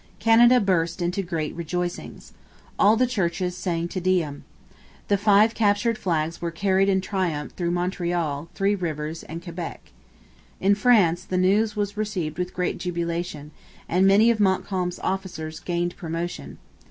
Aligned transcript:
Canada 0.17 0.59
burst 0.59 0.99
into 0.99 1.21
great 1.21 1.53
rejoicings. 1.53 2.33
All 2.79 2.97
the 2.97 3.05
churches 3.05 3.55
sang 3.55 3.87
Te 3.87 3.99
Deum. 3.99 4.43
The 5.09 5.17
five 5.19 5.53
captured 5.53 5.95
flags 5.95 6.41
were 6.41 6.49
carried 6.49 6.89
in 6.89 7.01
triumph 7.01 7.51
through 7.51 7.69
Montreal, 7.69 8.49
Three 8.55 8.73
Rivers, 8.73 9.21
and 9.21 9.43
Quebec. 9.43 9.91
In 10.59 10.73
France 10.73 11.23
the 11.23 11.37
news 11.37 11.75
was 11.75 11.97
received 11.97 12.39
with 12.39 12.55
great 12.55 12.79
jubilation, 12.79 13.51
and 13.87 14.07
many 14.07 14.31
of 14.31 14.39
Montcalm's 14.39 14.97
officers 15.03 15.59
gained 15.59 15.95
promotion. 15.97 16.57